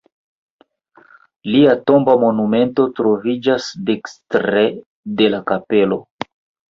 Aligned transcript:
Lia 1.55 1.75
tomba 1.91 2.15
monumento 2.25 2.87
troviĝas 3.01 3.69
dekstre 3.91 4.65
en 4.75 5.29
la 5.35 5.43
kapelo. 5.53 6.01